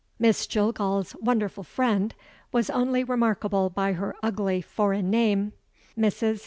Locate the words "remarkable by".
3.03-3.93